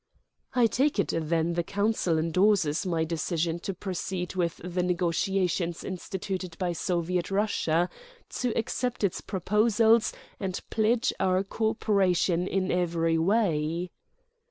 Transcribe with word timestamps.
"I 0.55 0.65
take 0.65 0.97
it, 0.97 1.13
then, 1.15 1.53
the 1.53 1.61
Council 1.61 2.17
endorses 2.17 2.87
my 2.87 3.03
decision 3.03 3.59
to 3.59 3.73
proceed 3.75 4.33
with 4.33 4.59
the 4.63 4.81
negotiations 4.81 5.83
instituted 5.83 6.57
by 6.57 6.73
Soviet 6.73 7.29
Russia; 7.29 7.87
to 8.29 8.51
accept 8.57 9.03
its 9.03 9.21
proposals 9.21 10.11
and 10.39 10.59
pledge 10.71 11.13
our 11.19 11.43
cooperation 11.43 12.47
in 12.47 12.71
every 12.71 13.19
way?" 13.19 13.91